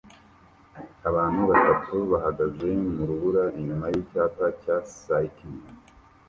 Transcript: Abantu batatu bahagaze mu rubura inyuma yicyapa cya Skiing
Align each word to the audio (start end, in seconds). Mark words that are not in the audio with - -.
Abantu 1.09 1.41
batatu 1.51 1.95
bahagaze 2.11 2.67
mu 2.93 3.03
rubura 3.09 3.43
inyuma 3.59 3.85
yicyapa 3.93 4.45
cya 4.61 4.77
Skiing 4.93 5.61